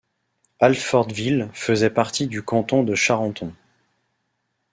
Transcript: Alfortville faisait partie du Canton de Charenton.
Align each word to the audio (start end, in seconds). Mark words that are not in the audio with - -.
Alfortville 0.59 1.51
faisait 1.53 1.91
partie 1.91 2.25
du 2.25 2.41
Canton 2.41 2.81
de 2.81 2.95
Charenton. 2.95 3.53